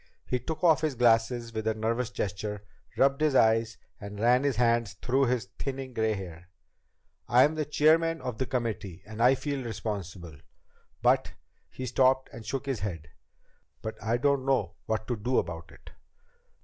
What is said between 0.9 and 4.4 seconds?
glasses with a nervous gesture, rubbed his eyes, and